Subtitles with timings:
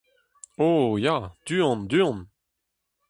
[0.67, 0.69] O!
[1.03, 2.27] ya, du-hont, du-hont!…